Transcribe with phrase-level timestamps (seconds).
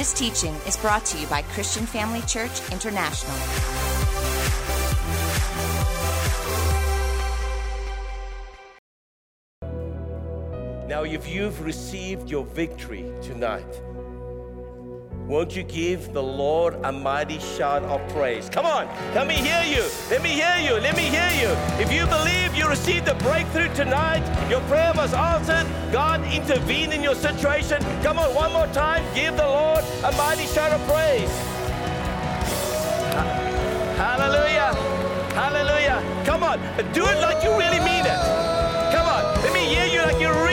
[0.00, 3.36] This teaching is brought to you by Christian Family Church International.
[10.88, 13.82] Now, if you've received your victory tonight,
[15.30, 18.50] won't you give the Lord a mighty shout of praise?
[18.50, 19.84] Come on, let me hear you.
[20.10, 20.74] Let me hear you.
[20.80, 21.54] Let me hear you.
[21.80, 27.00] If you believe you received a breakthrough tonight, your prayer was answered, God intervened in
[27.00, 27.80] your situation.
[28.02, 29.04] Come on, one more time.
[29.14, 31.30] Give the Lord a mighty shout of praise.
[33.96, 34.74] Hallelujah.
[35.38, 36.02] Hallelujah.
[36.24, 36.58] Come on,
[36.92, 38.20] do it like you really mean it.
[38.90, 40.49] Come on, let me hear you like you really,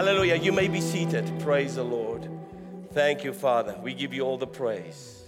[0.00, 0.36] Hallelujah.
[0.36, 1.30] You may be seated.
[1.40, 2.26] Praise the Lord.
[2.94, 3.76] Thank you, Father.
[3.82, 5.24] We give you all the praise.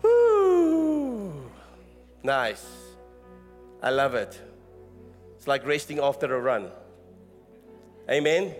[0.00, 1.50] Woo.
[2.22, 2.64] Nice.
[3.82, 4.40] I love it.
[5.36, 6.70] It's like resting after a run.
[8.10, 8.54] Amen.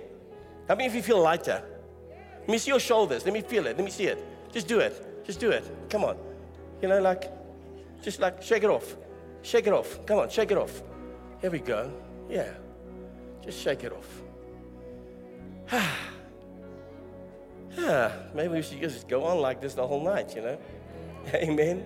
[0.68, 1.64] How many of you feel lighter?
[2.40, 3.24] Let me see your shoulders.
[3.24, 3.78] Let me feel it.
[3.78, 4.22] Let me see it.
[4.52, 5.24] Just do it.
[5.24, 5.64] Just do it.
[5.88, 6.18] Come on.
[6.82, 7.32] You know, like,
[8.02, 8.94] just like shake it off.
[9.40, 10.04] Shake it off.
[10.04, 10.82] Come on, shake it off.
[11.40, 11.90] Here we go.
[12.28, 12.50] Yeah.
[13.42, 14.21] Just shake it off.
[17.76, 20.58] Yeah, maybe we should just go on like this the whole night, you know?
[21.34, 21.84] Amen.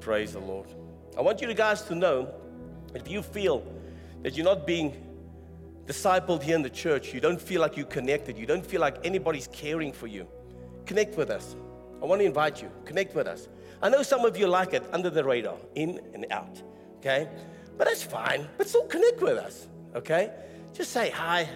[0.00, 0.66] Praise the Lord.
[1.16, 2.34] I want you guys to know
[2.92, 3.64] if you feel
[4.22, 4.94] that you're not being
[5.86, 8.96] discipled here in the church, you don't feel like you're connected, you don't feel like
[9.04, 10.26] anybody's caring for you,
[10.84, 11.54] connect with us.
[12.02, 13.48] I want to invite you, connect with us.
[13.80, 16.60] I know some of you like it under the radar, in and out,
[16.96, 17.28] okay?
[17.78, 20.32] But that's fine, but still connect with us, okay?
[20.74, 21.48] Just say, hi,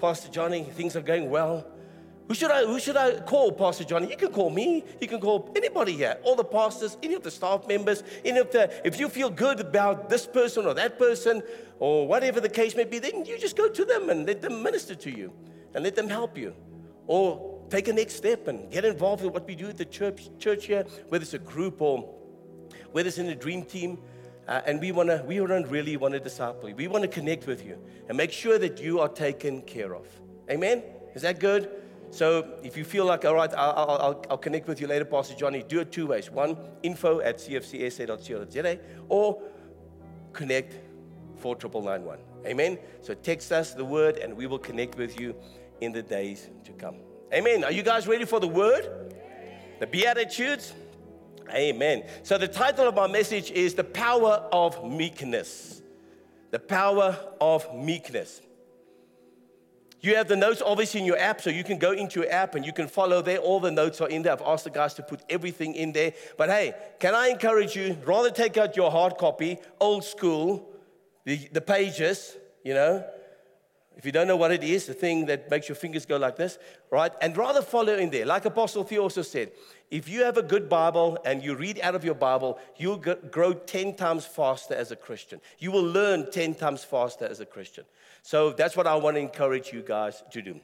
[0.00, 1.66] Pastor Johnny, things are going well.
[2.28, 4.10] Who should I who should I call, Pastor Johnny?
[4.10, 4.84] You can call me.
[5.00, 6.18] You can call anybody here.
[6.24, 9.60] All the pastors, any of the staff members, any of the if you feel good
[9.60, 11.42] about this person or that person
[11.78, 14.62] or whatever the case may be, then you just go to them and let them
[14.62, 15.32] minister to you
[15.74, 16.52] and let them help you.
[17.06, 20.28] Or take a next step and get involved with what we do at the church
[20.40, 22.12] church here, whether it's a group or
[22.90, 23.98] whether it's in a dream team.
[24.48, 26.76] Uh, and we want to we don't really want to disciple you.
[26.76, 30.06] We want to connect with you and make sure that you are taken care of.
[30.48, 30.82] Amen?
[31.14, 31.70] Is that good?
[32.10, 35.34] So if you feel like, all right, I'll, I'll, I'll, connect with you later, Pastor
[35.34, 36.30] Johnny, do it two ways.
[36.30, 39.42] One, info at cfcsa.co.za or
[40.32, 40.74] connect
[41.38, 42.18] 49991.
[42.46, 42.78] Amen?
[43.02, 45.34] So text us the word and we will connect with you
[45.80, 46.96] in the days to come.
[47.32, 47.64] Amen.
[47.64, 49.14] Are you guys ready for the word?
[49.80, 50.72] The Beatitudes?
[51.50, 52.04] Amen.
[52.22, 55.82] So the title of my message is The Power of Meekness.
[56.50, 58.40] The Power of Meekness.
[60.00, 62.54] You have the notes obviously in your app, so you can go into your app
[62.54, 63.38] and you can follow there.
[63.38, 64.32] All the notes are in there.
[64.32, 66.12] I've asked the guys to put everything in there.
[66.36, 70.70] But hey, can I encourage you, rather take out your hard copy, old school,
[71.24, 73.04] the, the pages, you know,
[73.96, 76.36] if you don't know what it is, the thing that makes your fingers go like
[76.36, 76.58] this,
[76.90, 77.12] right?
[77.22, 78.26] And rather follow in there.
[78.26, 79.52] Like Apostle Theo also said,
[79.90, 83.54] if you have a good Bible and you read out of your Bible, you'll grow
[83.54, 85.40] 10 times faster as a Christian.
[85.58, 87.84] You will learn 10 times faster as a Christian.
[88.22, 90.60] So that's what I want to encourage you guys to do.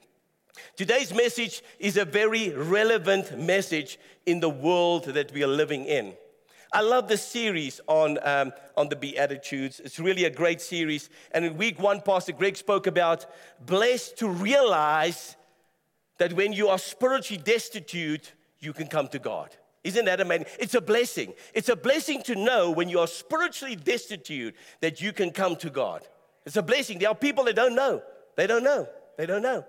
[0.77, 6.13] Today's message is a very relevant message in the world that we are living in.
[6.73, 9.81] I love the series on, um, on the Beatitudes.
[9.81, 11.11] It's really a great series.
[11.33, 13.27] And in week one, Pastor Greg spoke about
[13.65, 15.37] blessed to realize
[16.19, 19.55] that when you are spiritually destitute, you can come to God.
[19.85, 20.47] Isn't that amazing?
[20.59, 21.35] It's a blessing.
[21.53, 25.71] It's a blessing to know when you are spiritually destitute that you can come to
[25.71, 26.07] God.
[26.47, 26.99] It's a blessing.
[26.99, 28.03] There are people that don't know.
[28.37, 28.89] They don't know.
[29.19, 29.65] They don't know.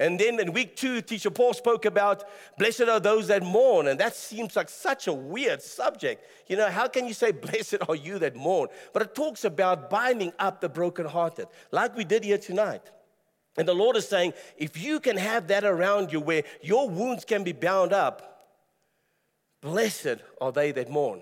[0.00, 2.24] And then in week two, teacher Paul spoke about
[2.56, 3.86] blessed are those that mourn.
[3.86, 6.24] And that seems like such a weird subject.
[6.48, 8.68] You know, how can you say, blessed are you that mourn?
[8.94, 12.90] But it talks about binding up the brokenhearted, like we did here tonight.
[13.58, 17.26] And the Lord is saying, if you can have that around you where your wounds
[17.26, 18.46] can be bound up,
[19.60, 21.20] blessed are they that mourn,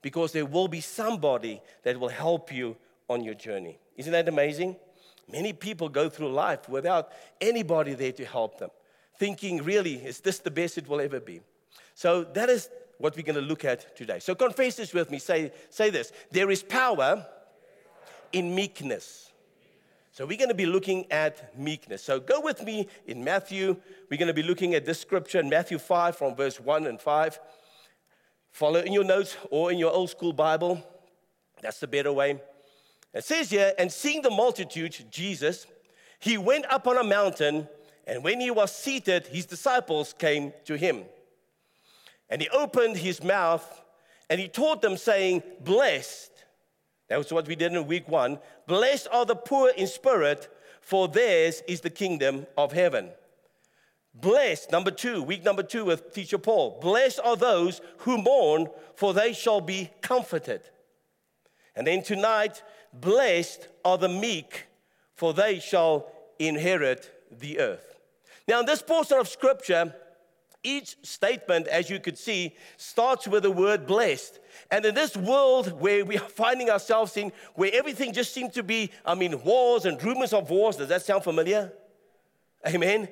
[0.00, 2.76] because there will be somebody that will help you
[3.10, 3.78] on your journey.
[3.98, 4.76] Isn't that amazing?
[5.30, 7.10] Many people go through life without
[7.40, 8.70] anybody there to help them,
[9.18, 11.40] thinking, really, is this the best it will ever be?
[11.94, 12.68] So that is
[12.98, 14.18] what we're going to look at today.
[14.18, 15.18] So confess this with me.
[15.18, 17.26] Say, say this there is power
[18.32, 19.32] in meekness.
[20.12, 22.02] So we're going to be looking at meekness.
[22.04, 23.76] So go with me in Matthew.
[24.08, 27.00] We're going to be looking at this scripture in Matthew 5 from verse 1 and
[27.00, 27.40] 5.
[28.52, 30.80] Follow in your notes or in your old school Bible.
[31.62, 32.40] That's the better way.
[33.14, 35.66] It says here, and seeing the multitude, Jesus,
[36.18, 37.68] He went up on a mountain,
[38.06, 41.04] and when he was seated, his disciples came to him.
[42.28, 43.82] And he opened his mouth
[44.30, 46.32] and he taught them, saying, Blessed,
[47.08, 50.48] that was what we did in week one, blessed are the poor in spirit,
[50.80, 53.10] for theirs is the kingdom of heaven.
[54.14, 56.78] Blessed, number two, week number two with teacher Paul.
[56.80, 60.62] Blessed are those who mourn, for they shall be comforted.
[61.76, 62.62] And then tonight,
[63.00, 64.66] blessed are the meek,
[65.14, 67.98] for they shall inherit the earth.
[68.46, 69.94] Now, in this portion of scripture,
[70.62, 74.40] each statement, as you could see, starts with the word blessed.
[74.70, 78.62] And in this world where we are finding ourselves in, where everything just seems to
[78.62, 81.72] be, I mean, wars and rumors of wars, does that sound familiar?
[82.66, 83.08] Amen.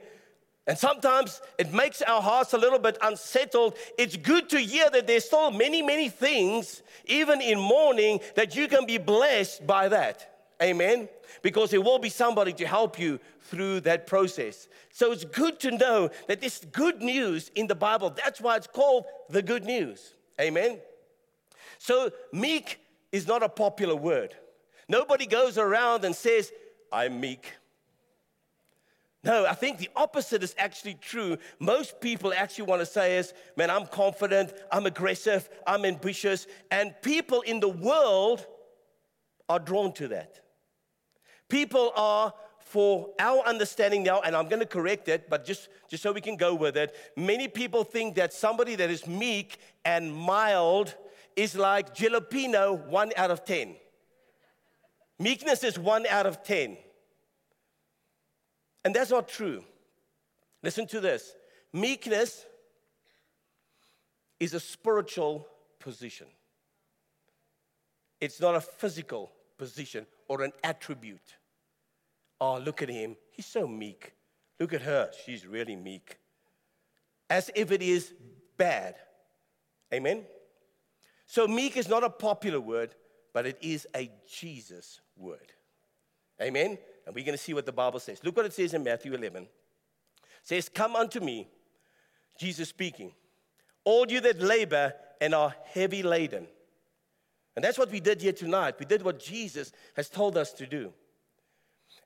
[0.66, 3.76] And sometimes it makes our hearts a little bit unsettled.
[3.98, 8.68] It's good to hear that there's still many, many things, even in mourning, that you
[8.68, 10.44] can be blessed by that.
[10.62, 11.08] Amen.
[11.42, 14.68] Because there will be somebody to help you through that process.
[14.92, 18.68] So it's good to know that this good news in the Bible, that's why it's
[18.68, 20.14] called the good news.
[20.40, 20.78] Amen.
[21.78, 22.78] So meek
[23.10, 24.36] is not a popular word.
[24.88, 26.52] Nobody goes around and says,
[26.92, 27.52] I'm meek.
[29.24, 31.36] No, I think the opposite is actually true.
[31.60, 36.92] Most people actually want to say is, man, I'm confident, I'm aggressive, I'm ambitious, and
[37.02, 38.44] people in the world
[39.48, 40.40] are drawn to that.
[41.48, 46.02] People are, for our understanding now, and I'm going to correct it, but just, just
[46.02, 50.12] so we can go with it, many people think that somebody that is meek and
[50.12, 50.96] mild
[51.36, 53.76] is like jalapeno, one out of 10.
[55.20, 56.76] Meekness is one out of 10.
[58.84, 59.64] And that's not true.
[60.62, 61.34] Listen to this
[61.72, 62.44] meekness
[64.38, 65.46] is a spiritual
[65.78, 66.26] position,
[68.20, 71.36] it's not a physical position or an attribute.
[72.40, 73.16] Oh, look at him.
[73.30, 74.14] He's so meek.
[74.58, 75.10] Look at her.
[75.24, 76.16] She's really meek.
[77.30, 78.12] As if it is
[78.56, 78.96] bad.
[79.94, 80.24] Amen?
[81.26, 82.94] So, meek is not a popular word,
[83.32, 85.52] but it is a Jesus word.
[86.40, 86.78] Amen?
[87.06, 88.22] And we're going to see what the Bible says.
[88.24, 89.42] Look what it says in Matthew 11.
[89.42, 89.48] It
[90.42, 91.48] says, Come unto me,
[92.38, 93.12] Jesus speaking,
[93.84, 96.46] all you that labor and are heavy laden.
[97.54, 98.76] And that's what we did here tonight.
[98.78, 100.92] We did what Jesus has told us to do.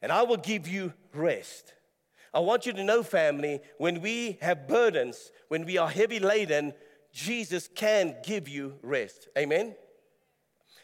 [0.03, 1.73] And I will give you rest.
[2.35, 6.75] I want you to know, family, when we have burdens, when we are heavy laden,
[7.13, 9.29] Jesus can give you rest.
[9.39, 9.75] Amen?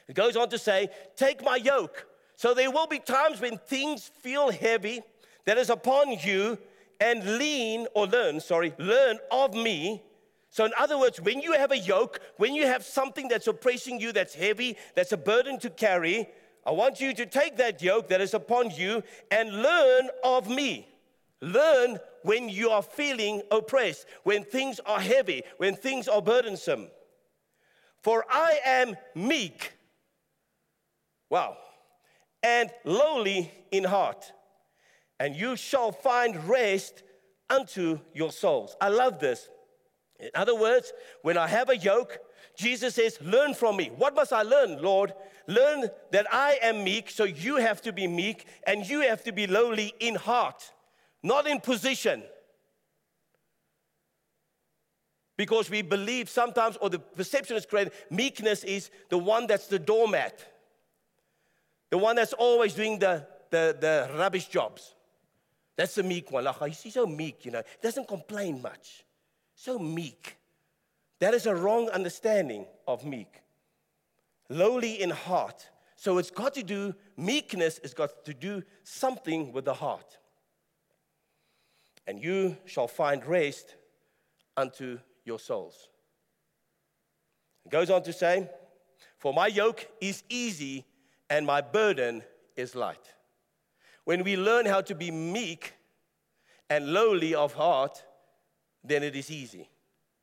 [0.09, 2.07] It goes on to say, Take my yoke
[2.43, 5.01] so there will be times when things feel heavy
[5.45, 6.59] that is upon you
[6.99, 10.03] and lean or learn, sorry, learn of me.
[10.51, 14.01] So, in other words, when you have a yoke, when you have something that's oppressing
[14.01, 16.29] you, that's heavy, that's a burden to carry,
[16.67, 20.89] I want you to take that yoke that is upon you and learn of me.
[21.41, 26.89] Learn when you are feeling oppressed, when things are heavy, when things are burdensome.
[28.01, 29.75] For I am meek.
[31.31, 31.57] Wow
[32.43, 34.33] and lowly in heart,
[35.21, 37.03] and you shall find rest
[37.49, 38.77] unto your souls.
[38.81, 39.49] I love this.
[40.19, 40.93] In other words,
[41.23, 42.19] when I have a yoke,
[42.57, 43.91] Jesus says, Learn from me.
[43.97, 45.13] What must I learn, Lord?
[45.47, 49.33] Learn that I am meek, so you have to be meek, and you have to
[49.33, 50.73] be lowly in heart,
[51.23, 52.23] not in position.
[55.37, 59.79] Because we believe sometimes, or the perception is created, meekness is the one that's the
[59.79, 60.52] doormat
[61.93, 64.95] the one that's always doing the, the, the rubbish jobs.
[65.77, 66.45] That's the meek one.
[66.45, 67.59] Like, oh, he's so meek, you know.
[67.59, 69.05] He doesn't complain much.
[69.55, 70.39] So meek.
[71.21, 73.43] That is a wrong understanding of meek.
[74.49, 75.69] Lowly in heart.
[75.97, 80.17] So it's got to do, meekness has got to do something with the heart.
[82.07, 83.77] And you shall find rest
[84.57, 85.91] unto your souls.
[87.67, 88.49] It goes on to say,
[89.19, 90.87] For my yoke is easy
[91.33, 92.23] and my burden
[92.57, 93.15] is light.
[94.05, 95.73] When we learn how to be meek
[96.69, 98.05] and lowly of heart,
[98.85, 99.71] then it is easy.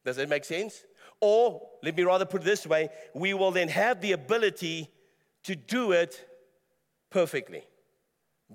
[0.05, 0.83] Does that make sense?
[1.19, 4.87] Or, let me rather put it this way, we will then have the ability
[5.45, 6.23] to do it
[7.09, 7.63] perfectly,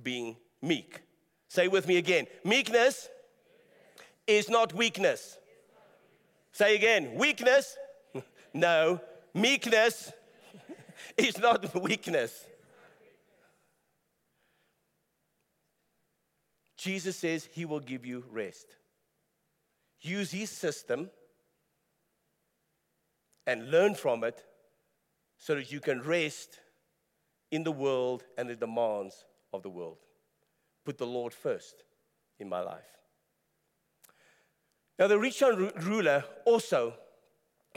[0.01, 1.01] being meek.
[1.49, 3.09] Say with me again meekness
[4.29, 5.39] is not weakness.
[6.53, 7.77] Say again weakness,
[8.55, 9.01] no,
[9.35, 10.13] meekness
[11.17, 12.45] it's not weakness.
[16.77, 18.67] Jesus says he will give you rest.
[20.01, 21.09] Use his system
[23.47, 24.45] and learn from it
[25.39, 26.61] so that you can rest
[27.51, 29.99] in the world and the demands of the world.
[30.85, 31.85] put the Lord first
[32.39, 32.99] in my life.
[34.99, 36.95] Now, the rich young ruler also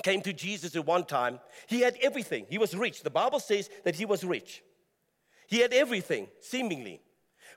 [0.03, 1.39] came to Jesus at one time.
[1.67, 3.03] He had everything, he was rich.
[3.03, 4.63] The Bible says that he was rich.
[5.47, 7.01] He had everything, seemingly.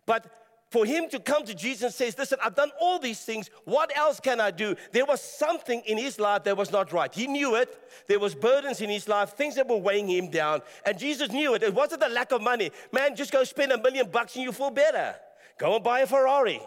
[0.06, 0.30] But
[0.70, 3.50] for him to come to Jesus and says, Listen, I've done all these things.
[3.64, 4.76] What else can I do?
[4.92, 7.12] There was something in his life that was not right.
[7.12, 7.76] He knew it.
[8.06, 10.62] There was burdens in his life, things that were weighing him down.
[10.86, 11.64] And Jesus knew it.
[11.64, 12.70] It wasn't the lack of money.
[12.92, 15.16] Man, just go spend a million bucks and you feel better.
[15.58, 16.60] Go and buy a Ferrari.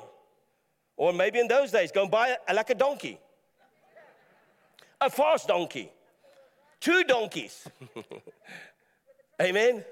[0.97, 3.19] Or maybe in those days, go and buy a, like a donkey.
[5.03, 5.91] A fast donkey.
[6.79, 7.67] Two donkeys.
[9.41, 9.83] Amen.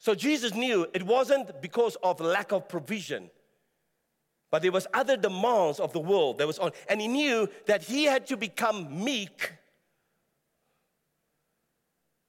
[0.00, 3.30] So Jesus knew it wasn't because of lack of provision,
[4.50, 7.84] but there was other demands of the world that was on, and he knew that
[7.84, 9.52] he had to become meek,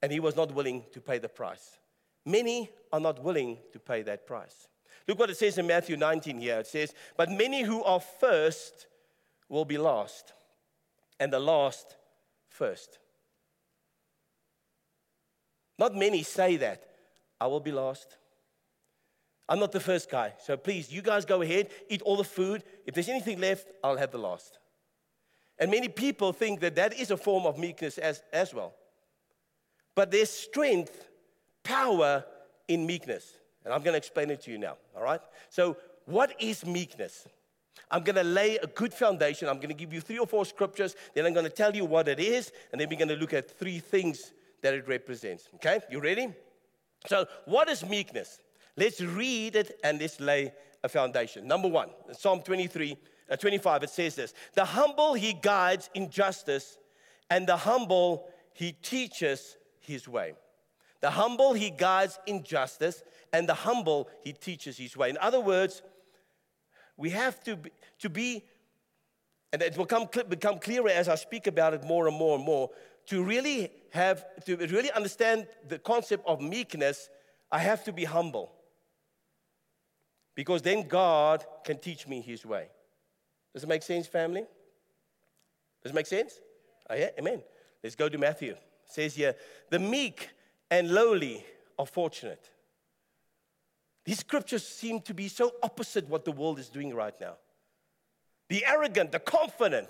[0.04, 1.80] and he was not willing to pay the price.
[2.26, 4.68] Many are not willing to pay that price.
[5.08, 6.60] Look what it says in Matthew 19 here.
[6.60, 8.88] It says, But many who are first
[9.50, 10.34] will be last,
[11.20, 11.96] and the last
[12.50, 13.00] first.
[15.78, 16.84] Not many say that.
[17.40, 18.18] I will be last.
[19.48, 20.34] I'm not the first guy.
[20.40, 22.64] So please, you guys go ahead, eat all the food.
[22.86, 24.58] If there's anything left, I'll have the last.
[25.60, 28.74] And many people think that that is a form of meekness as, as well.
[29.94, 31.08] But there's strength,
[31.64, 32.26] power
[32.68, 33.38] in meekness.
[33.64, 35.22] And I'm going to explain it to you now, all right?
[35.50, 37.28] So, what is meekness?
[37.92, 39.48] I'm going to lay a good foundation.
[39.48, 40.96] I'm going to give you three or four scriptures.
[41.14, 42.52] Then I'm going to tell you what it is.
[42.72, 45.50] And then we're going to look at three things that it represents.
[45.56, 45.80] Okay?
[45.90, 46.34] You ready?
[47.08, 48.40] So, what is meekness?
[48.78, 50.54] Let's read it and let's lay
[50.84, 51.48] a foundation.
[51.48, 52.98] Number one, Psalm 23,
[53.30, 56.78] uh, 25, it says this The humble he guides in justice,
[57.30, 60.34] and the humble he teaches his way.
[61.02, 65.10] The humble he guides in justice, and the humble he teaches his way.
[65.10, 65.82] In other words,
[66.98, 68.44] we have to be, to be
[69.56, 72.44] and it will come, become clearer as I speak about it more and more and
[72.44, 72.72] more,
[73.06, 77.10] to really have, to really understand the concept of meekness,
[77.50, 78.52] I have to be humble.
[80.36, 82.68] Because then God can teach me his way.
[83.54, 84.44] Does it make sense, family?
[85.82, 86.38] Does it make sense?
[86.90, 87.12] Oh, yeah?
[87.18, 87.42] Amen.
[87.82, 88.52] Let's go to Matthew.
[88.52, 89.36] It says here,
[89.70, 90.32] the meek
[90.70, 91.46] and lowly
[91.80, 92.50] are fortunate.
[94.06, 97.36] These scriptures seem to be so opposite what the world is doing right now.
[98.50, 99.90] The arrogant, the confident,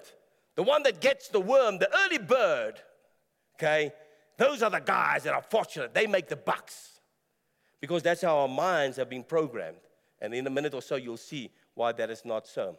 [0.55, 2.79] the one that gets the worm, the early bird,
[3.55, 3.91] okay?
[4.37, 5.93] Those are the guys that are fortunate.
[5.93, 7.01] They make the bucks
[7.81, 9.77] because that's how our minds have been programmed.
[10.21, 12.77] And in a minute or so, you'll see why that is not so.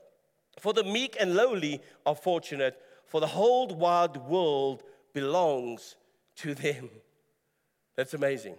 [0.59, 5.97] For the meek and lowly are fortunate, for the whole wide world belongs
[6.37, 6.89] to them.
[7.95, 8.57] That's amazing.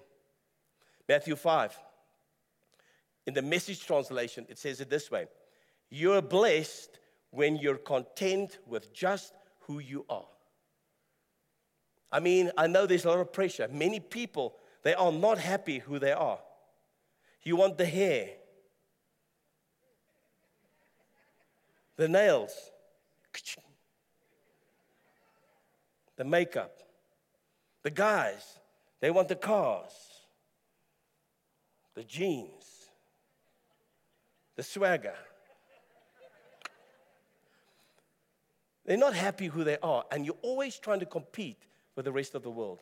[1.09, 1.77] Matthew 5.
[3.27, 5.27] In the message translation, it says it this way
[5.89, 6.97] You're blessed
[7.29, 10.25] when you're content with just who you are.
[12.09, 13.67] I mean, I know there's a lot of pressure.
[13.69, 16.39] Many people, they are not happy who they are.
[17.43, 18.29] You want the hair,
[21.97, 22.53] the nails,
[26.15, 26.79] the makeup.
[27.83, 28.59] The guys,
[28.99, 29.93] they want the cars,
[31.93, 32.76] the jeans,
[34.57, 35.13] the swagger.
[38.85, 41.63] They're not happy who they are, and you're always trying to compete
[41.95, 42.79] with the rest of the world.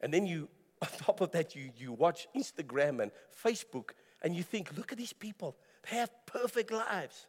[0.00, 0.48] And then you,
[0.82, 3.12] on top of that, you, you watch Instagram and
[3.44, 3.90] Facebook,
[4.22, 5.56] and you think, look at these people.
[5.88, 7.26] They have perfect lives.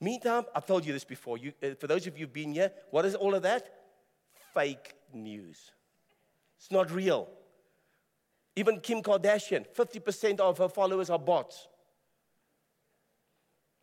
[0.00, 1.38] Meantime, I've told you this before.
[1.38, 3.68] You, uh, for those of you who've been here, what is all of that?
[4.52, 5.70] Fake news.
[6.58, 7.28] It's not real.
[8.56, 11.68] Even Kim Kardashian, 50% of her followers are bots.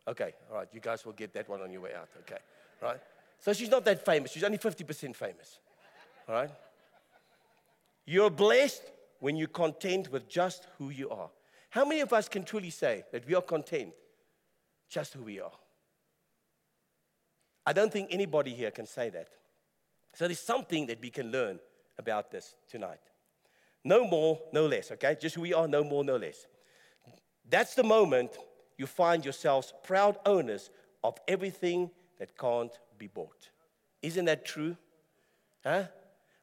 [0.08, 2.40] Okay, all right, you guys will get that one on your way out, okay,
[2.82, 3.00] right?
[3.38, 5.58] So she's not that famous, she's only 50% famous,
[6.28, 6.50] all right?
[8.04, 8.82] You're blessed
[9.20, 11.30] when you're content with just who you are.
[11.70, 13.92] How many of us can truly say that we are content
[14.88, 15.52] just who we are?
[17.64, 19.28] I don't think anybody here can say that.
[20.14, 21.60] So there's something that we can learn
[21.96, 23.00] about this tonight.
[23.84, 25.16] No more, no less, okay?
[25.20, 26.46] Just who we are, no more, no less.
[27.48, 28.36] That's the moment
[28.78, 30.70] you find yourselves proud owners
[31.02, 33.50] of everything that can't be bought.
[34.00, 34.76] Isn't that true?
[35.64, 35.84] Huh?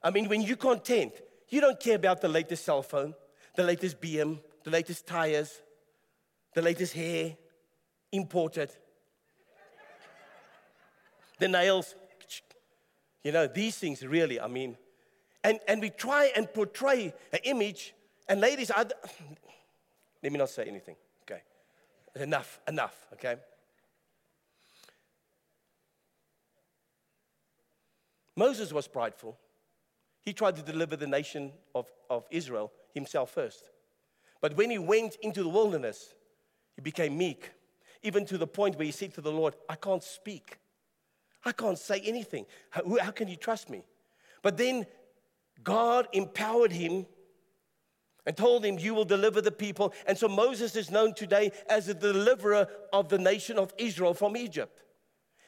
[0.04, 1.14] I mean, when you're content,
[1.50, 3.16] you don't care about the latest cell phone,
[3.56, 5.62] the latest BM, the latest tires,
[6.54, 7.36] the latest hair,
[8.12, 8.72] imported,
[11.40, 11.96] the nails.
[13.24, 14.78] You know, these things really, I mean,
[15.44, 17.94] and, and we try and portray an image
[18.30, 18.86] And ladies, I,
[20.22, 20.96] let me not say anything.
[21.24, 21.42] Okay.
[22.16, 23.38] Enough, enough, okay?
[28.36, 29.38] Moses was prideful.
[30.22, 33.72] He tried to deliver the nation of, of Israel himself first.
[34.42, 36.14] But when he went into the wilderness,
[36.76, 37.52] he became meek,
[38.04, 40.60] even to the point where he said to the Lord, I can't speak.
[41.44, 42.46] I can't say anything.
[42.70, 43.84] How, how can you trust me?
[44.44, 44.86] But then
[45.64, 47.06] God empowered him
[48.26, 49.94] and told him, You will deliver the people.
[50.06, 54.38] And so Moses is known today as the deliverer of the nation of Israel from
[54.38, 54.84] Egypt.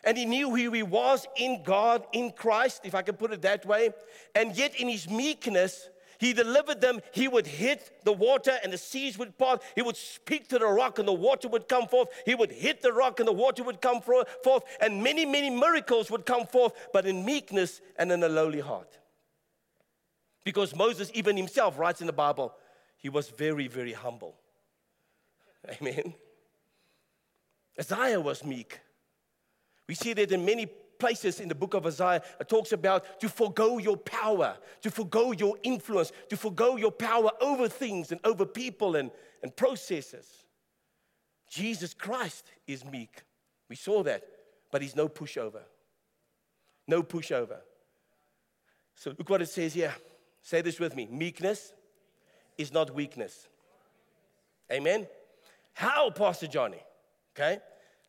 [0.03, 3.43] And he knew who he was in God, in Christ, if I can put it
[3.43, 3.91] that way.
[4.33, 5.89] And yet, in his meekness,
[6.21, 7.01] he delivered them.
[7.13, 9.63] He would hit the water and the seas would part.
[9.75, 12.09] He would speak to the rock and the water would come forth.
[12.25, 14.63] He would hit the rock and the water would come forth.
[14.79, 19.00] And many, many miracles would come forth, but in meekness and in a lowly heart.
[20.43, 22.53] Because Moses, even himself, writes in the Bible,
[22.97, 24.35] he was very, very humble.
[25.69, 26.13] Amen.
[27.79, 28.79] Isaiah was meek.
[29.87, 30.67] We see that in many
[31.01, 35.31] places in the book of Isaiah, it talks about to forego your power, to forego
[35.31, 40.27] your influence, to forego your power over things and over people and, and processes.
[41.49, 43.23] Jesus Christ is meek.
[43.67, 44.23] We saw that,
[44.71, 45.63] but he's no pushover.
[46.87, 47.57] No pushover.
[48.95, 49.93] So look what it says here.
[50.41, 51.73] Say this with me meekness
[52.57, 53.47] is not weakness.
[54.71, 55.07] Amen?
[55.73, 56.81] How, Pastor Johnny?
[57.35, 57.59] Okay,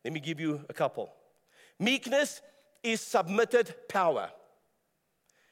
[0.03, 1.13] let me give you a couple.
[1.79, 2.41] Meekness
[2.83, 4.29] is submitted power.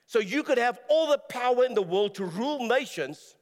[0.05, 3.35] So you could have all the power in the world to rule nations.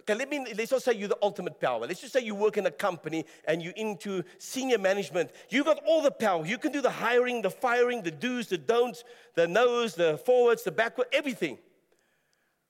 [0.00, 1.86] Okay, let me let's not say you're the ultimate power.
[1.86, 5.30] Let's just say you work in a company and you're into senior management.
[5.50, 6.46] You got all the power.
[6.46, 9.04] You can do the hiring, the firing, the do's, the don'ts,
[9.34, 11.58] the no's, the forwards, the backward, everything.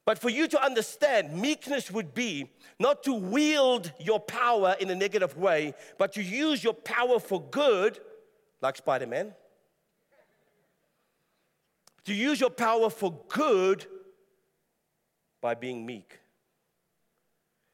[0.05, 4.95] But for you to understand, meekness would be not to wield your power in a
[4.95, 8.01] negative way, but to use your power for good
[8.61, 9.35] like Spider Man.
[12.07, 13.87] To use your power for good
[15.40, 16.19] by being meek.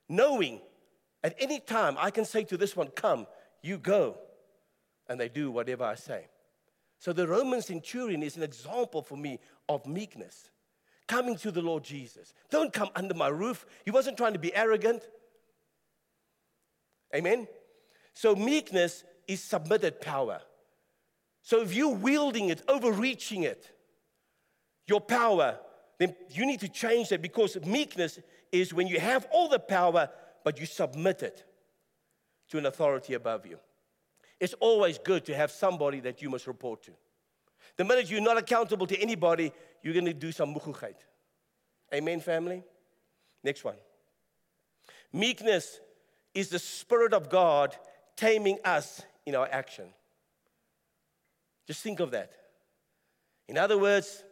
[0.09, 0.61] Knowing
[1.23, 3.27] at any time I can say to this one, Come,
[3.63, 4.19] you go.
[5.09, 6.27] And they do whatever I say.
[6.99, 9.39] So the Roman centurion is an example for me
[9.69, 10.51] of meekness.
[11.07, 12.35] Coming to the Lord Jesus.
[12.51, 13.65] Don't come under my roof.
[13.85, 15.03] He wasn't trying to be arrogant.
[17.15, 17.47] Amen?
[18.15, 20.41] So meekness is submitted power.
[21.43, 23.71] So if you're wielding it, overreaching it,
[24.89, 25.59] your power,
[25.99, 28.19] then you need to change that because meekness
[28.53, 30.09] is when you have all the power,
[30.45, 31.45] but you submit it
[32.51, 33.59] to an authority above you.
[34.39, 36.93] It's always good to have somebody that you must report to.
[37.77, 40.95] The minute you're not accountable to anybody, you're going to do some mukhugheid.
[41.93, 42.63] Amen, family?
[43.43, 43.77] Next one.
[45.13, 45.81] Meekness
[46.35, 47.77] is the Spirit of God
[48.17, 49.87] taming us in our action.
[51.67, 52.33] Just think of that.
[53.49, 54.25] In other words,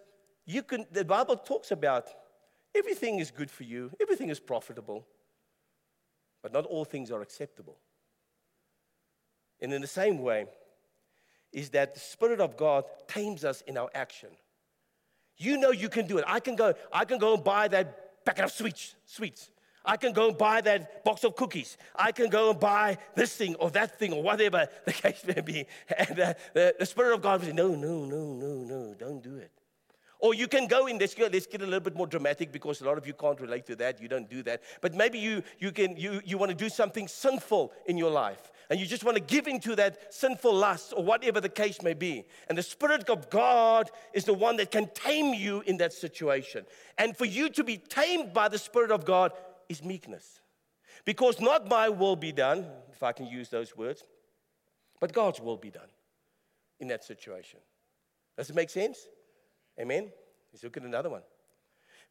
[0.46, 2.08] you can, the Bible talks about
[2.74, 5.06] everything is good for you, everything is profitable,
[6.42, 7.78] but not all things are acceptable.
[9.60, 10.46] And in the same way,
[11.52, 14.30] is that the Spirit of God tames us in our action.
[15.38, 16.24] You know you can do it.
[16.26, 19.50] I can go, I can go and buy that packet of sweets, sweets.
[19.84, 21.76] I can go and buy that box of cookies.
[21.94, 25.40] I can go and buy this thing or that thing or whatever the case may
[25.40, 25.66] be.
[25.96, 29.36] And uh, the, the Spirit of God say, No, no, no, no, no, don't do
[29.36, 29.50] it.
[30.24, 32.80] Or you can go in, let's get, let's get a little bit more dramatic because
[32.80, 34.00] a lot of you can't relate to that.
[34.00, 34.62] You don't do that.
[34.80, 38.50] But maybe you, you, can, you, you want to do something sinful in your life
[38.70, 41.92] and you just want to give into that sinful lust or whatever the case may
[41.92, 42.24] be.
[42.48, 46.64] And the Spirit of God is the one that can tame you in that situation.
[46.96, 49.30] And for you to be tamed by the Spirit of God,
[49.68, 50.40] is meekness.
[51.04, 54.02] Because not my will be done, if I can use those words,
[55.00, 55.88] but God's will be done
[56.80, 57.60] in that situation.
[58.36, 59.06] Does it make sense?
[59.78, 60.10] Amen?
[60.52, 61.22] Let's look at another one.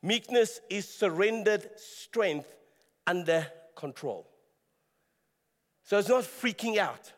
[0.02, 2.54] Meekness is surrendered strength
[3.08, 4.28] under control.
[5.84, 7.12] So it's not freaking out.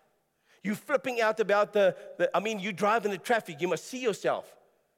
[0.64, 3.86] You flipping out about the, the, I mean, you drive in the traffic, you must
[3.86, 4.46] see yourself.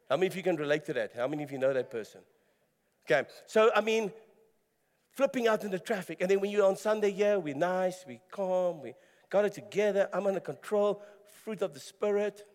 [0.10, 1.14] How many of you can relate to that?
[1.14, 2.22] How many of you know that person?
[3.06, 4.12] Okay, so I mean,
[5.12, 6.20] flipping out in the traffic.
[6.22, 8.94] And then when you're on Sunday, yeah, we're nice, we calm, we
[9.30, 11.02] got it together, I'm under control,
[11.44, 12.46] fruit of the Spirit.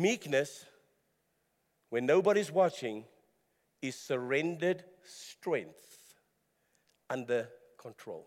[0.00, 0.64] Meekness,
[1.90, 3.04] when nobody's watching,
[3.82, 6.14] is surrendered strength
[7.10, 8.26] under control.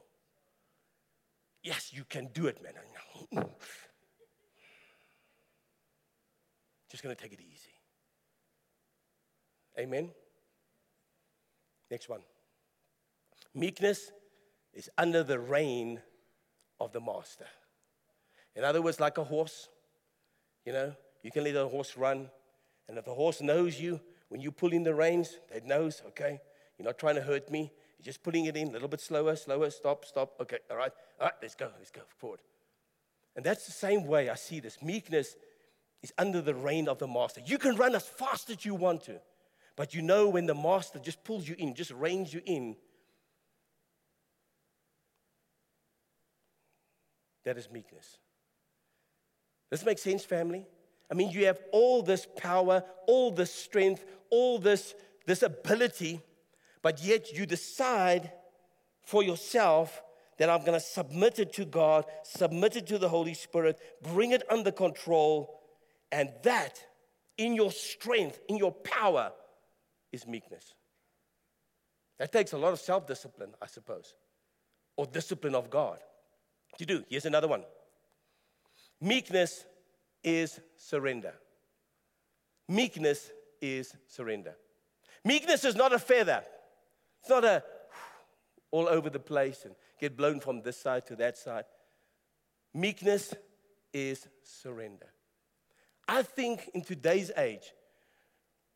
[1.63, 2.73] Yes, you can do it, man.
[6.91, 7.73] Just gonna take it easy.
[9.79, 10.11] Amen.
[11.89, 12.21] Next one.
[13.55, 14.11] Meekness
[14.75, 16.03] is under the reign
[16.79, 17.47] of the master.
[18.55, 19.69] In other words, like a horse,
[20.65, 22.29] you know, you can let a horse run,
[22.87, 26.39] and if the horse knows you, when you pull in the reins, it knows, okay,
[26.77, 27.71] you're not trying to hurt me.
[27.97, 30.33] You're just pulling it in a little bit slower, slower, stop, stop.
[30.41, 32.41] Okay, all right, all right, let's go, let's go forward.
[33.35, 34.81] And that's the same way I see this.
[34.81, 35.35] Meekness
[36.01, 37.41] is under the reign of the master.
[37.45, 39.21] You can run as fast as you want to,
[39.75, 42.75] but you know when the master just pulls you in, just reins you in,
[47.45, 48.17] that is meekness.
[49.69, 50.65] Does this make sense, family?
[51.11, 56.21] I mean, you have all this power, all this strength, all this, this ability,
[56.81, 58.31] but yet you decide
[59.03, 60.01] for yourself
[60.37, 64.31] that I'm going to submit it to God, submit it to the Holy Spirit, bring
[64.31, 65.61] it under control,
[66.11, 66.83] and that
[67.37, 69.31] in your strength, in your power,
[70.11, 70.73] is meekness.
[72.19, 74.13] That takes a lot of self discipline, I suppose,
[74.95, 75.99] or discipline of God
[76.77, 77.03] to do.
[77.09, 77.63] Here's another one
[79.01, 79.65] meekness
[80.23, 81.33] is surrender.
[82.67, 83.31] Meekness
[83.61, 84.55] is surrender.
[85.25, 86.43] Meekness is not a feather,
[87.21, 87.63] it's not a
[88.71, 91.65] all over the place and get blown from this side to that side.
[92.73, 93.35] Meekness
[93.93, 95.05] is surrender.
[96.07, 97.71] I think in today's age,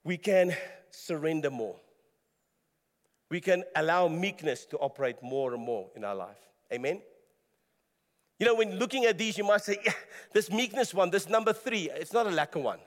[0.03, 0.55] we can
[0.91, 1.75] surrender more.
[3.29, 6.37] We can allow meekness to operate more and more in our life.
[6.71, 7.01] Amen?
[8.39, 9.93] You know, when looking at these, you might say, yeah,
[10.33, 12.79] this meekness one, this number three, it's not a lack of one.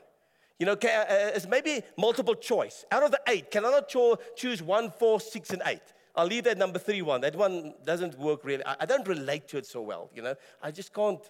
[0.59, 2.85] You know, uh, uh, it's maybe multiple choice.
[2.93, 3.93] Out of the eight, can I not
[4.37, 5.81] choose one, four, six, and eight?
[6.15, 7.23] I'll leave that number three one.
[7.23, 8.63] That one doesn't work really.
[8.65, 10.35] I don't relate to it so well, you know.
[10.63, 11.21] I just can't,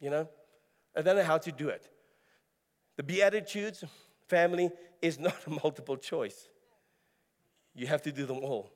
[0.00, 0.28] you know.
[0.96, 1.88] I don't know how to do it.
[2.96, 3.84] The Beatitudes,
[4.26, 6.48] family, is not a multiple choice.
[7.74, 8.72] You have to do them all.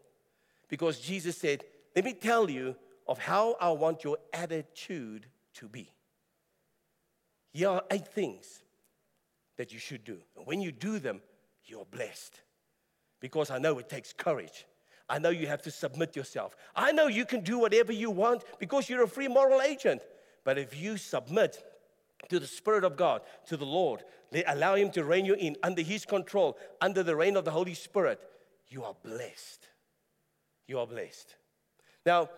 [0.69, 1.65] Because Jesus said,
[1.97, 2.77] Let me tell you
[3.12, 5.92] of how I want your attitude to be.
[7.53, 8.62] Here are eight things
[9.59, 10.16] that you should do.
[10.35, 11.20] And when you do them,
[11.66, 12.40] you're blessed.
[13.20, 14.64] Because I know it takes courage.
[15.11, 16.57] I know you have to submit yourself.
[16.75, 20.01] I know you can do whatever you want because you're a free moral agent.
[20.42, 21.62] But if you submit
[22.31, 24.05] to the Spirit of God, to the Lord,
[24.46, 27.75] allow Him to reign you in under His control, under the reign of the Holy
[27.75, 28.22] Spirit,
[28.68, 29.68] you are blessed.
[30.66, 31.37] You are blessed.
[32.07, 32.31] Now,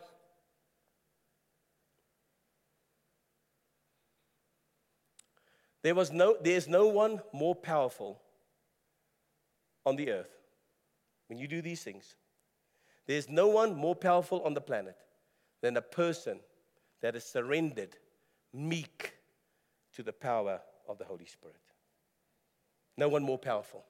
[5.85, 8.18] There was no, there's no one more powerful
[9.85, 10.31] on the earth
[11.29, 12.16] when you do these things.
[13.07, 14.97] There's no one more powerful on the planet
[15.61, 16.40] than a person
[17.03, 17.99] that is surrendered,
[18.51, 19.12] meek
[19.94, 21.61] to the power of the Holy Spirit.
[22.97, 23.85] No one more powerful.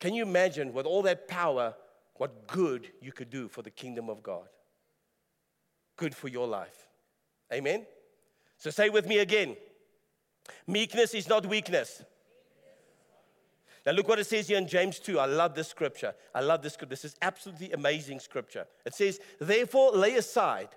[0.00, 1.74] Can you imagine with all that power
[2.14, 4.48] what good you could do for the kingdom of God?
[5.96, 6.88] Good for your life.
[7.52, 7.84] Amen?
[8.56, 9.56] So say with me again
[10.66, 12.02] Meekness is not weakness.
[13.86, 15.20] Now, look what it says here in James 2.
[15.20, 16.12] I love this scripture.
[16.34, 16.90] I love this scripture.
[16.90, 18.66] This is absolutely amazing scripture.
[18.84, 20.70] It says, Therefore, lay aside.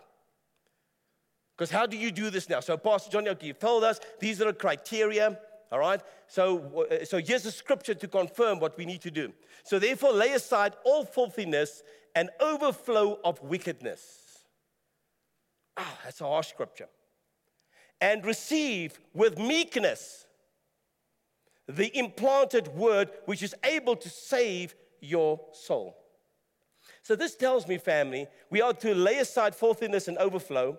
[1.57, 2.59] Because how do you do this now?
[2.59, 5.39] So, Pastor Johnny, you've told us these are the criteria.
[5.71, 6.01] All right?
[6.27, 9.33] So, so here's the scripture to confirm what we need to do.
[9.63, 11.81] So, therefore, lay aside all filthiness
[12.13, 14.43] and overflow of wickedness.
[15.77, 16.89] Ah, that's a harsh scripture
[18.01, 20.25] and receive with meekness
[21.67, 25.95] the implanted word which is able to save your soul.
[27.03, 30.77] So, this tells me, family, we are to lay aside filthiness and overflow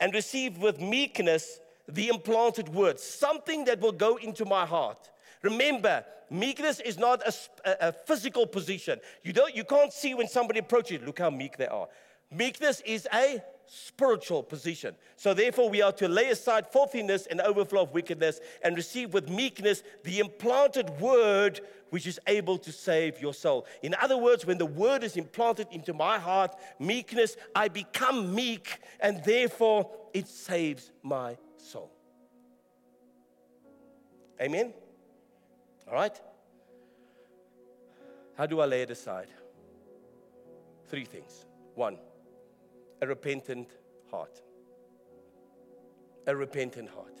[0.00, 5.10] and receive with meekness the implanted word, something that will go into my heart.
[5.42, 9.00] Remember, meekness is not a, a, physical position.
[9.22, 11.88] You, don't, you can't see when somebody approaches, look how meek they are.
[12.30, 13.42] Meekness is a
[13.74, 14.94] spiritual position.
[15.16, 19.30] So, therefore, we are to lay aside filthiness and overflow of wickedness and receive with
[19.30, 23.66] meekness the implanted word which is able to save your soul.
[23.82, 28.78] In other words, when the word is implanted into my heart, meekness, I become meek
[29.00, 31.90] and therefore it saves my soul.
[34.40, 34.74] Amen?
[35.88, 36.18] All right?
[38.36, 39.28] How do I lay it aside?
[40.88, 41.46] Three things.
[41.74, 41.98] One,
[43.02, 43.68] a repentant
[44.10, 44.40] heart.
[46.28, 47.20] A repentant heart.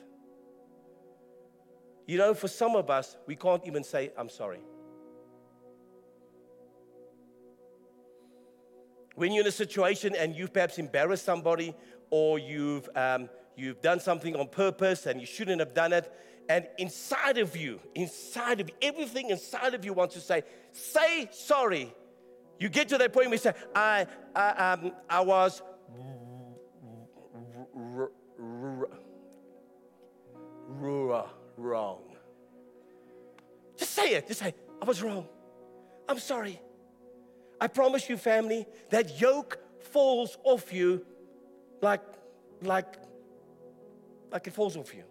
[2.06, 4.60] You know, for some of us, we can't even say, I'm sorry.
[9.16, 11.74] When you're in a situation and you've perhaps embarrassed somebody
[12.10, 16.12] or you've, um, you've done something on purpose and you shouldn't have done it,
[16.48, 20.42] and inside of you, inside of everything inside of you wants to say,
[20.72, 21.92] say sorry.
[22.58, 25.62] You get to that point where you say, I, I, um, I was
[30.82, 32.02] wrong.
[33.76, 34.28] Just say it.
[34.28, 35.26] Just say, I was wrong.
[36.08, 36.60] I'm sorry.
[37.60, 41.04] I promise you, family, that yoke falls off you
[41.80, 42.02] like,
[42.62, 42.96] like,
[44.30, 45.04] like it falls off you.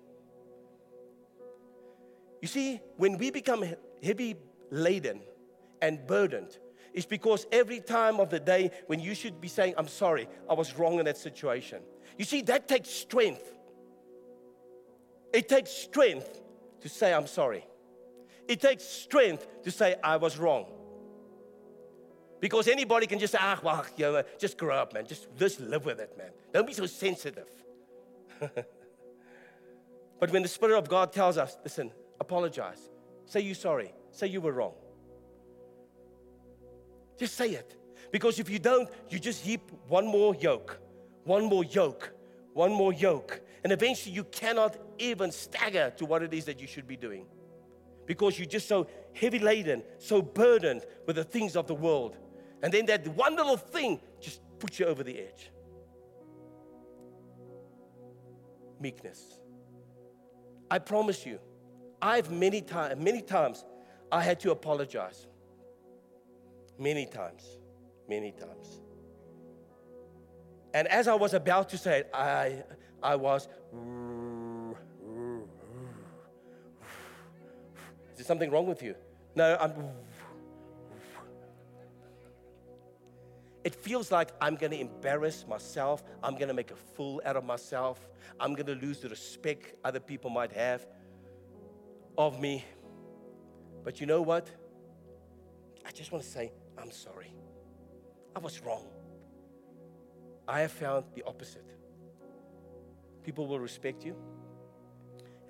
[2.42, 3.64] You see, when we become
[4.04, 4.36] heavy
[4.72, 5.22] laden
[5.82, 6.58] and burdened,
[6.94, 10.54] it's because every time of the day when you should be saying, I'm sorry, I
[10.54, 11.82] was wrong in that situation.
[12.18, 13.60] You see, that takes strength.
[15.34, 16.42] It takes strength
[16.82, 17.66] to say, I'm sorry.
[18.48, 20.66] It takes strength to say, I was wrong.
[22.40, 25.06] Because anybody can just say, ah, well, you know, just grow up, man.
[25.06, 26.32] Just, just live with it, man.
[26.52, 27.48] Don't be so sensitive.
[30.20, 32.90] but when the Spirit of God tells us, listen, apologize,
[33.26, 34.74] say you're sorry, say you were wrong.
[37.18, 37.78] Just say it.
[38.12, 40.80] Because if you don't, you just heap one more yoke,
[41.24, 42.12] one more yoke,
[42.54, 43.40] one more yoke.
[43.64, 47.26] And eventually you cannot even stagger to what it is that you should be doing.
[48.06, 52.18] Because you're just so heavy laden, so burdened with the things of the world.
[52.64, 55.52] And then that one little thing just puts you over the edge.
[58.80, 59.40] Meekness.
[60.70, 61.40] I promise you,
[62.02, 63.66] I've many times, many times,
[64.12, 65.28] I had to apologize.
[66.78, 67.58] Many times,
[68.08, 68.82] many times.
[70.74, 72.64] And as I was about to say it, I,
[73.04, 73.48] I was.
[78.22, 78.94] Is there something wrong with you?
[79.34, 79.74] No, I'm.
[83.64, 86.04] It feels like I'm going to embarrass myself.
[86.22, 88.08] I'm going to make a fool out of myself.
[88.40, 90.86] I'm going to lose the respect other people might have
[92.16, 92.64] of me.
[93.84, 94.48] But you know what?
[95.84, 97.34] I just want to say, I'm sorry.
[98.36, 98.86] I was wrong.
[100.48, 101.66] I have found the opposite.
[103.24, 104.16] People will respect you,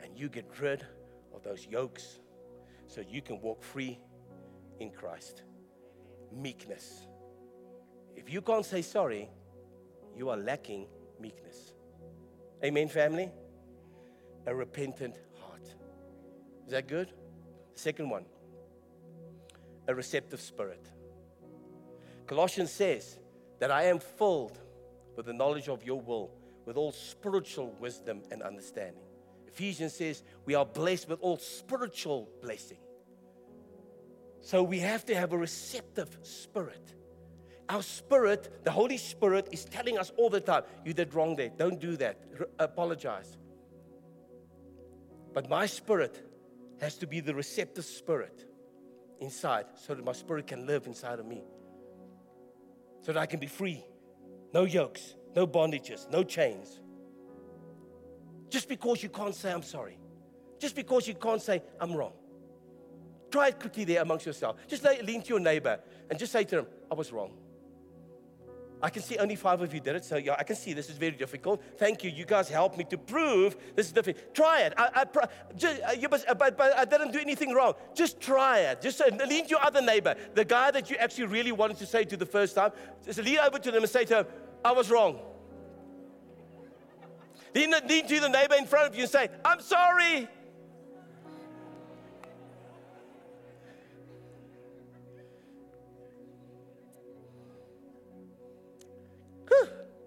[0.01, 0.85] and you get rid
[1.35, 2.21] of those yokes
[2.91, 3.97] so you can walk free
[4.81, 5.43] in Christ.
[6.35, 7.07] Meekness.
[8.17, 9.29] If you can't say sorry,
[10.15, 11.73] you are lacking meekness.
[12.63, 13.31] Amen, family?
[14.45, 15.63] A repentant heart.
[16.65, 17.13] Is that good?
[17.75, 18.25] Second one,
[19.87, 20.85] a receptive spirit.
[22.27, 23.19] Colossians says
[23.59, 24.59] that I am filled
[25.15, 26.31] with the knowledge of your will,
[26.65, 29.03] with all spiritual wisdom and understanding.
[29.53, 32.77] Ephesians says we are blessed with all spiritual blessing.
[34.41, 36.95] So we have to have a receptive spirit.
[37.69, 41.51] Our spirit, the Holy Spirit, is telling us all the time, you did wrong there.
[41.55, 42.19] Don't do that.
[42.59, 43.37] Apologize.
[45.33, 46.21] But my spirit
[46.81, 48.45] has to be the receptive spirit
[49.21, 51.43] inside so that my spirit can live inside of me.
[53.03, 53.85] So that I can be free.
[54.53, 56.80] No yokes, no bondages, no chains.
[58.51, 59.97] Just because you can't say, I'm sorry.
[60.59, 62.11] Just because you can't say, I'm wrong.
[63.31, 64.57] Try it quickly there amongst yourself.
[64.67, 67.31] Just lean to your neighbor and just say to them, I was wrong.
[68.83, 70.89] I can see only five of you did it, so yeah, I can see this
[70.89, 71.63] is very difficult.
[71.77, 72.09] Thank you.
[72.09, 74.33] You guys helped me to prove this is difficult.
[74.33, 74.73] Try it.
[74.75, 77.75] I, I, just, uh, you uh, but, but I didn't do anything wrong.
[77.93, 78.81] Just try it.
[78.81, 81.85] Just uh, lean to your other neighbor, the guy that you actually really wanted to
[81.85, 82.71] say to the first time.
[83.05, 84.25] Just lean over to them and say to him,
[84.65, 85.19] I was wrong.
[87.53, 90.27] Lean, lean to the neighbor in front of you and say, I'm sorry.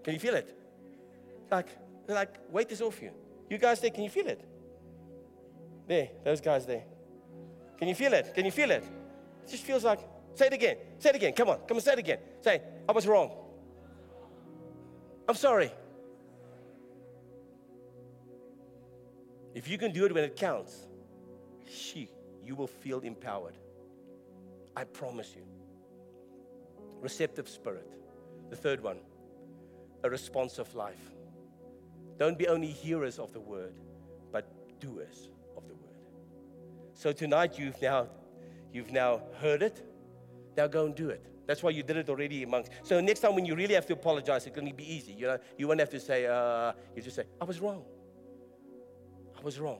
[0.05, 0.55] Can you feel it?
[1.51, 1.69] Like,
[2.07, 3.11] like weight is off you.
[3.49, 4.45] You guys there, can you feel it?
[5.89, 6.85] There, those guys there.
[7.79, 8.35] Can you feel it?
[8.35, 8.85] Can you feel it?
[9.47, 10.01] It just feels like,
[10.35, 10.77] say it again.
[10.99, 11.33] Say it again.
[11.33, 11.59] Come on.
[11.67, 12.19] Come on, say it again.
[12.43, 13.31] Say, I was wrong.
[15.27, 15.73] I'm sorry.
[19.55, 20.89] If you can do it when it counts,
[21.67, 22.11] she,
[22.43, 23.57] you will feel empowered.
[24.77, 25.43] I promise you.
[27.01, 27.89] Receptive spirit.
[28.51, 28.99] The third one
[30.05, 31.11] a responsive life.
[32.19, 33.75] Don't be only hearers of the word,
[34.31, 34.47] but
[34.79, 35.97] doers of the word.
[36.93, 38.09] So tonight you've now
[38.73, 39.83] you've now heard it.
[40.57, 41.25] Now go and do it.
[41.47, 42.71] That's why you did it already amongst.
[42.83, 45.13] So next time when you really have to apologize, it's going to be easy.
[45.13, 47.85] You know, you won't have to say, uh, you just say, I was wrong.
[49.45, 49.79] Was wrong.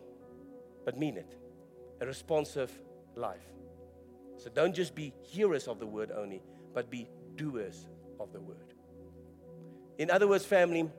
[0.85, 1.37] But mean it.
[2.01, 2.71] A responsive
[3.17, 3.49] life.
[4.37, 6.43] So don't just be hearers of the word only,
[6.75, 7.89] but be doers
[8.21, 8.75] of the word.
[9.99, 10.91] In other words, family,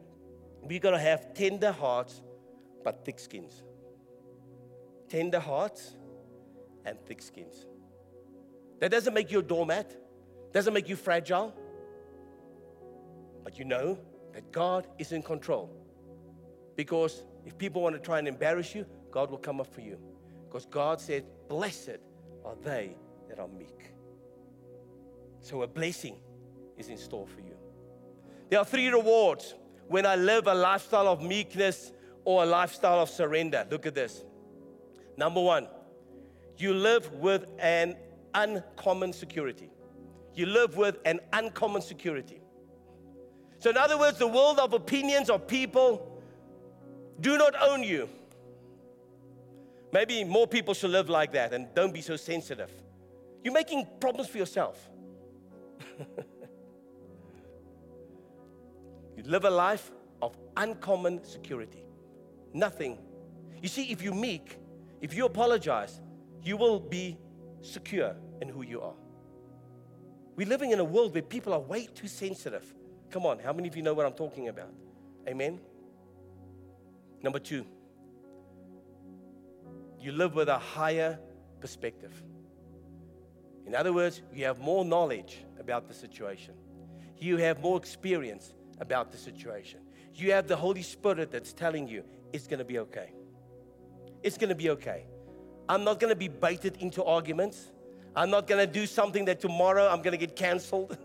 [0.63, 2.21] we got to have tender hearts
[2.83, 3.63] but thick skins.
[5.09, 5.95] tender hearts,
[6.85, 7.65] and thick skins.
[8.79, 9.95] That doesn't make you a doormat,
[10.53, 11.53] doesn't make you fragile.
[13.43, 13.97] But you know
[14.33, 15.69] that God is in control.
[16.75, 19.97] Because if people want to try and embarrass you, God will come up for you.
[20.47, 21.99] Because God said, Blessed
[22.43, 22.95] are they
[23.29, 23.93] that are meek.
[25.41, 26.17] So a blessing
[26.77, 27.55] is in store for you.
[28.49, 29.53] There are three rewards
[29.87, 31.91] when I live a lifestyle of meekness
[32.23, 33.65] or a lifestyle of surrender.
[33.69, 34.23] Look at this.
[35.17, 35.67] Number one,
[36.57, 37.95] you live with an
[38.33, 39.69] uncommon security.
[40.33, 42.41] You live with an uncommon security.
[43.59, 46.14] So, in other words, the world of opinions of people
[47.19, 48.09] do not own you.
[49.91, 52.71] Maybe more people should live like that and don't be so sensitive.
[53.43, 54.89] You're making problems for yourself.
[59.15, 61.85] you live a life of uncommon security.
[62.53, 62.97] Nothing.
[63.61, 64.57] You see, if you meek,
[65.01, 66.01] if you apologize,
[66.43, 67.17] you will be
[67.61, 68.95] secure in who you are.
[70.35, 72.73] We're living in a world where people are way too sensitive.
[73.09, 74.73] Come on, how many of you know what I'm talking about?
[75.27, 75.59] Amen.
[77.25, 77.65] Number two,
[79.99, 81.17] you live with a higher
[81.59, 82.13] perspective.
[83.65, 86.53] In other words, you have more knowledge about the situation,
[87.17, 89.79] you have more experience about the situation.
[90.13, 93.11] You have the Holy Spirit that's telling you it's to be okay.
[94.21, 95.07] It's to be okay.
[95.67, 97.71] I'm not to be baited into arguments.
[98.15, 100.95] I'm not to do something that tomorrow I'm to get canceled.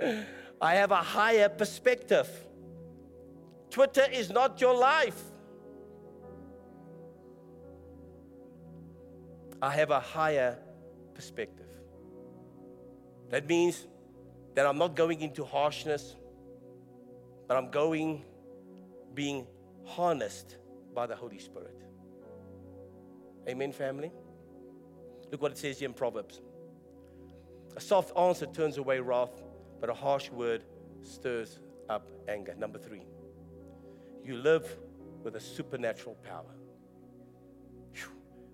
[0.60, 2.28] I have a higher perspective.
[3.70, 5.22] Twitter is not your life.
[9.62, 10.58] I have a higher
[11.14, 11.66] perspective.
[13.30, 13.86] That means
[14.54, 16.16] that I'm not going into harshness,
[17.48, 18.24] but I'm going
[19.14, 19.46] being
[19.84, 20.56] harnessed
[20.94, 21.82] by the Holy Spirit.
[23.48, 24.12] Amen, family?
[25.30, 26.40] Look what it says here in Proverbs.
[27.76, 29.42] A soft answer turns away wrath,
[29.80, 30.64] but a harsh word
[31.02, 32.54] stirs up anger.
[32.54, 33.02] Number three,
[34.24, 34.78] you live
[35.22, 36.55] with a supernatural power.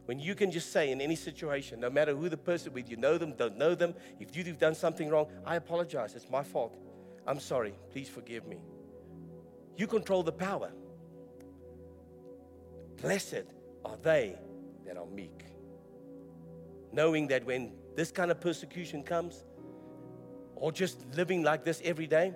[0.07, 2.97] When you can just say in any situation, no matter who the person with, you
[2.97, 6.77] know them, don't know them, if you've done something wrong, I apologize, it's my fault.
[7.27, 8.59] I'm sorry, please forgive me.
[9.77, 10.73] You control the power.
[13.01, 13.45] Blessed
[13.85, 14.37] are they
[14.87, 15.45] that are meek.
[16.93, 19.45] Knowing that when this kind of persecution comes,
[20.57, 22.35] or just living like this every day,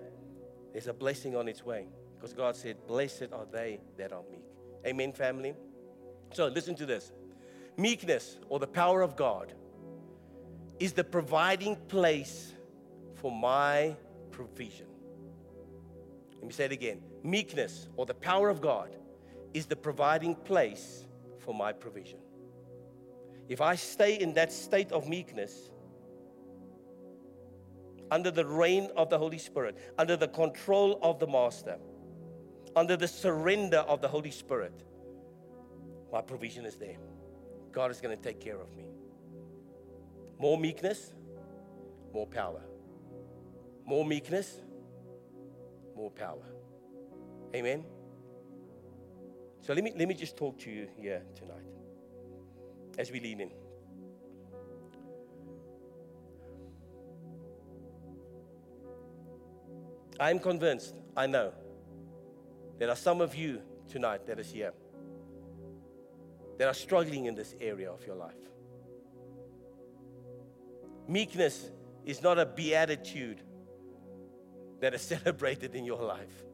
[0.73, 1.87] there's a blessing on its way.
[2.17, 4.45] Because God said, Blessed are they that are meek.
[4.87, 5.55] Amen, family?
[6.33, 7.13] So listen to this
[7.77, 9.53] meekness or the power of God
[10.79, 12.53] is the providing place
[13.15, 13.97] for my
[14.31, 14.87] provision.
[16.37, 18.97] Let me say it again meekness or the power of God
[19.53, 21.07] is the providing place
[21.39, 22.19] for my provision.
[23.49, 25.71] If I stay in that state of meekness,
[28.11, 31.79] under the reign of the Holy Spirit, under the control of the Master,
[32.75, 34.85] under the surrender of the Holy Spirit,
[36.13, 36.99] my provision is there.
[37.77, 38.87] God is going to take care of me.
[40.39, 41.13] More meekness,
[42.11, 42.63] more power.
[43.85, 44.63] More meekness,
[45.95, 46.47] more power.
[47.55, 47.85] Amen.
[49.61, 51.67] So let me let me just talk to you here tonight
[52.97, 53.51] as we lean in.
[60.19, 61.53] I'm convinced, I know,
[62.79, 64.73] there are some of you tonight that is here
[66.59, 68.35] that are struggling in this area of your life.
[71.09, 71.71] Meekness
[72.05, 73.41] is not a beatitude
[74.81, 76.45] that is celebrated in your life.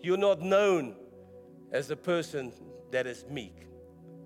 [0.00, 0.96] You're not known
[1.70, 2.52] as a person
[2.90, 3.68] that is meek.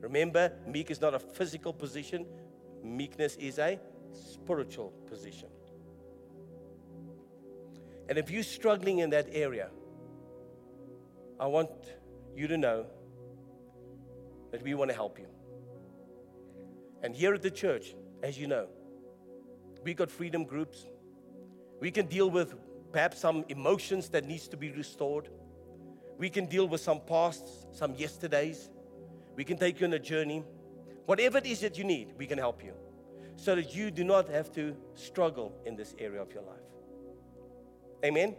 [0.00, 2.26] Remember, meek is not a physical position,
[2.82, 3.78] meekness is a
[4.12, 5.48] spiritual position.
[8.08, 9.70] And if you're struggling in that area,
[11.40, 11.70] I want
[12.34, 12.86] you to know
[14.50, 15.26] that we want to help you.
[17.02, 18.68] And here at the church, as you know,
[19.82, 20.86] we got freedom groups.
[21.80, 22.54] We can deal with
[22.92, 25.28] perhaps some emotions that needs to be restored.
[26.18, 28.70] We can deal with some pasts, some yesterdays.
[29.36, 30.44] We can take you on a journey.
[31.04, 32.72] Whatever it is that you need, we can help you
[33.36, 36.56] so that you do not have to struggle in this area of your life.
[38.04, 38.34] Amen.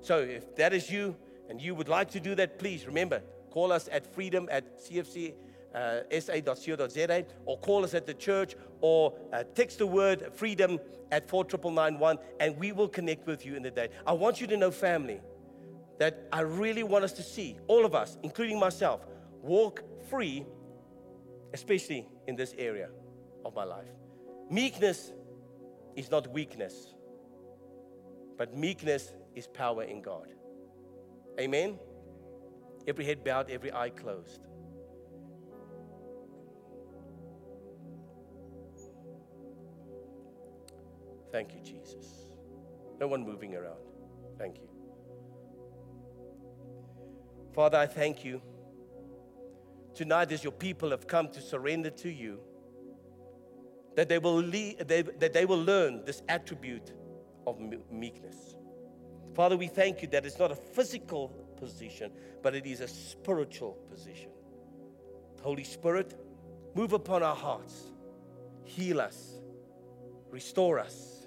[0.00, 1.16] So if that is you
[1.48, 5.34] and you would like to do that, please remember, call us at freedom at CFC
[5.74, 10.78] uh, sa.co.za or call us at the church or uh, text the word freedom
[11.10, 13.88] at 49991 and we will connect with you in the day.
[14.06, 15.20] I want you to know, family,
[15.98, 19.06] that I really want us to see, all of us, including myself,
[19.42, 20.46] walk free
[21.52, 22.88] especially in this area
[23.44, 23.88] of my life.
[24.50, 25.12] Meekness
[25.96, 26.94] is not weakness,
[28.36, 30.28] but meekness is power in God.
[31.40, 31.78] Amen?
[32.86, 34.47] Every head bowed, every eye closed.
[41.30, 42.26] Thank you, Jesus.
[43.00, 43.78] No one moving around.
[44.38, 44.68] Thank you.
[47.52, 48.40] Father, I thank you.
[49.94, 52.40] Tonight, as your people have come to surrender to you,
[53.96, 56.92] that they will, lead, they, that they will learn this attribute
[57.46, 57.58] of
[57.90, 58.54] meekness.
[59.34, 62.12] Father, we thank you that it's not a physical position,
[62.42, 64.30] but it is a spiritual position.
[65.42, 66.14] Holy Spirit,
[66.74, 67.90] move upon our hearts,
[68.62, 69.40] heal us,
[70.30, 71.17] restore us.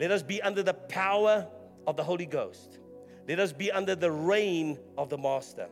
[0.00, 1.46] Let us be under the power
[1.86, 2.78] of the Holy Ghost.
[3.28, 5.68] Let us be under the reign of the Master.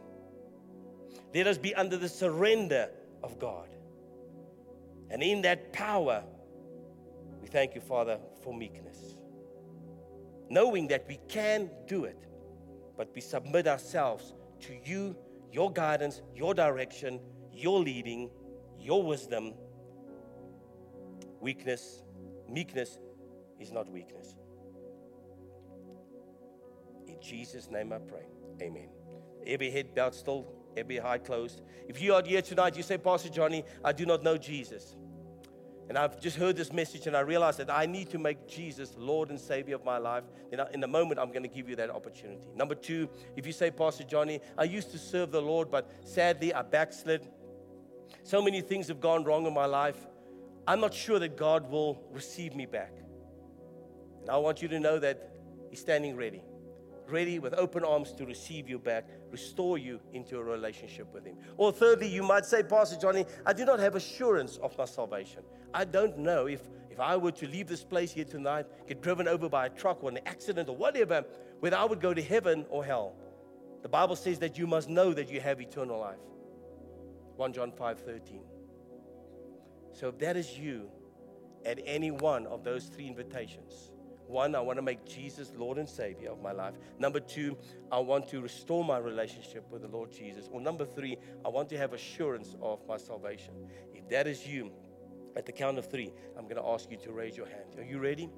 [1.34, 2.90] Let us be under the surrender
[3.22, 3.70] of God.
[5.08, 6.22] And in that power,
[7.40, 9.16] we thank you, Father, for meekness.
[10.50, 12.26] Knowing that we can do it,
[12.98, 15.16] but we submit ourselves to you,
[15.50, 17.18] your guidance, your direction,
[17.50, 18.28] your leading,
[18.78, 19.54] your wisdom.
[21.40, 22.02] Weakness,
[22.46, 22.98] meekness
[23.58, 24.34] is not weakness.
[27.06, 28.26] In Jesus' name I pray.
[28.62, 28.88] Amen.
[29.46, 30.46] Every head bowed still,
[30.76, 31.62] every eye closed.
[31.88, 34.96] If you are here tonight, you say, Pastor Johnny, I do not know Jesus.
[35.88, 38.94] And I've just heard this message and I realize that I need to make Jesus
[38.98, 40.24] Lord and Savior of my life.
[40.50, 42.46] Then in a moment, I'm going to give you that opportunity.
[42.54, 46.52] Number two, if you say, Pastor Johnny, I used to serve the Lord, but sadly
[46.52, 47.26] I backslid.
[48.22, 49.96] So many things have gone wrong in my life.
[50.66, 52.92] I'm not sure that God will receive me back.
[54.28, 55.30] And I want you to know that
[55.70, 56.42] He's standing ready
[57.10, 61.36] ready with open arms to receive you back, restore you into a relationship with Him.
[61.56, 65.42] Or thirdly, you might say, Pastor Johnny, I do not have assurance of my salvation.
[65.72, 66.60] I don't know if,
[66.90, 70.04] if I were to leave this place here tonight, get driven over by a truck
[70.04, 71.24] or an accident or whatever,
[71.60, 73.14] whether I would go to heaven or hell.
[73.80, 76.18] The Bible says that you must know that you have eternal life.
[77.36, 78.42] 1 John 5 13.
[79.92, 80.90] So if that is you
[81.64, 83.87] at any one of those three invitations,
[84.28, 86.74] one, I want to make Jesus Lord and Savior of my life.
[86.98, 87.56] Number two,
[87.90, 90.48] I want to restore my relationship with the Lord Jesus.
[90.52, 93.54] Or number three, I want to have assurance of my salvation.
[93.94, 94.70] If that is you,
[95.36, 97.76] at the count of three, I'm going to ask you to raise your hand.
[97.78, 98.28] Are you ready?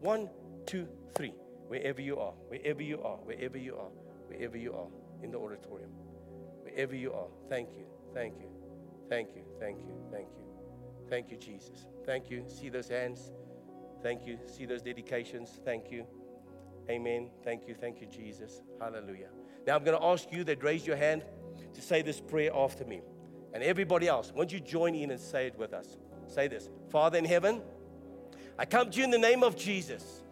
[0.00, 0.30] One,
[0.66, 1.34] two, three.
[1.68, 3.90] Wherever you are, wherever you are, wherever you are,
[4.28, 4.88] wherever you are
[5.22, 5.90] in the auditorium,
[6.62, 7.28] wherever you are.
[7.48, 8.48] Thank you, thank you,
[9.08, 10.44] thank you, thank you, thank you.
[11.08, 11.86] Thank you, Jesus.
[12.06, 12.44] Thank you.
[12.48, 13.32] See those hands?
[14.04, 14.38] Thank you.
[14.46, 15.58] See those dedications.
[15.64, 16.04] Thank you.
[16.90, 17.30] Amen.
[17.42, 17.74] Thank you.
[17.74, 18.60] Thank you, Jesus.
[18.78, 19.28] Hallelujah.
[19.66, 21.24] Now I'm going to ask you that raise your hand
[21.72, 23.00] to say this prayer after me.
[23.54, 25.96] And everybody else, won't you join in and say it with us?
[26.26, 27.62] Say this Father in heaven,
[28.58, 30.22] I come to you in the name of Jesus.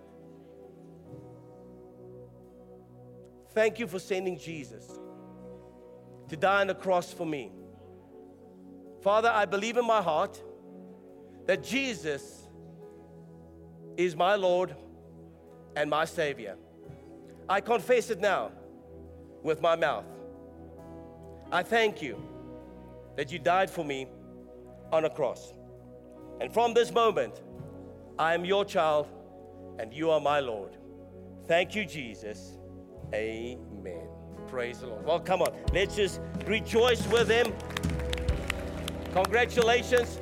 [3.55, 4.87] Thank you for sending Jesus
[6.29, 7.53] to die on the cross for me.
[9.01, 10.43] Father, I believe in my heart
[11.47, 12.41] that Jesus
[14.05, 14.74] is my Lord
[15.76, 16.57] and my Savior.
[17.48, 18.53] I confess it now
[19.42, 20.07] with my mouth.
[21.50, 22.22] I thank you
[23.16, 24.07] that you died for me
[24.92, 25.53] on a cross.
[26.40, 27.42] And from this moment,
[28.18, 29.09] I am your child
[29.78, 30.76] and you are my Lord.
[31.46, 32.59] Thank you, Jesus.
[33.14, 34.09] Amen.
[34.48, 35.05] Praise the Lord.
[35.05, 37.53] Well, come on, let's just rejoice with Him.
[39.12, 40.22] Congratulations.